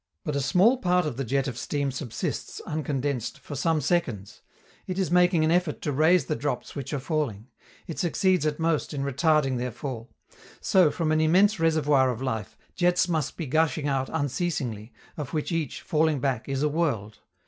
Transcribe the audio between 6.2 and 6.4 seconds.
the